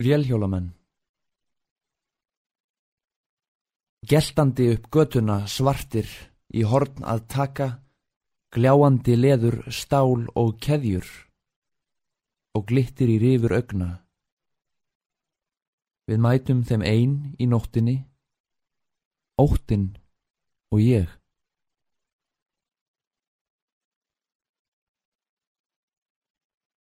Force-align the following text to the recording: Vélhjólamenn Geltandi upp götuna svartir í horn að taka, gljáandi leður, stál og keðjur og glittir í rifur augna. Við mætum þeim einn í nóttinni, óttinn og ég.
Vélhjólamenn 0.00 0.70
Geltandi 4.08 4.70
upp 4.72 4.86
götuna 4.88 5.34
svartir 5.44 6.08
í 6.56 6.62
horn 6.64 7.04
að 7.04 7.26
taka, 7.28 7.66
gljáandi 8.48 9.18
leður, 9.18 9.58
stál 9.68 10.24
og 10.40 10.56
keðjur 10.64 11.04
og 12.56 12.64
glittir 12.72 13.12
í 13.12 13.18
rifur 13.20 13.52
augna. 13.58 13.90
Við 16.08 16.24
mætum 16.24 16.64
þeim 16.64 16.88
einn 16.94 17.14
í 17.36 17.52
nóttinni, 17.52 17.98
óttinn 19.36 19.90
og 20.72 20.80
ég. 20.80 21.19